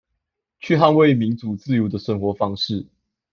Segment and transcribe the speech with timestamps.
[0.59, 2.87] 去捍衛民主自由的生活方式